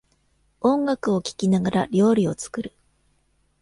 [0.61, 2.73] 音楽を聴きながら料理を作る